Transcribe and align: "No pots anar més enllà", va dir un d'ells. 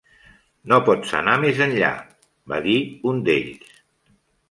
"No 0.73 0.79
pots 0.87 1.11
anar 1.19 1.35
més 1.45 1.63
enllà", 1.67 1.93
va 2.55 2.61
dir 2.67 2.81
un 3.15 3.25
d'ells. 3.31 3.73